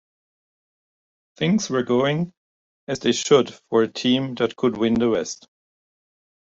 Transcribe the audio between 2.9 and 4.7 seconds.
they should for a team that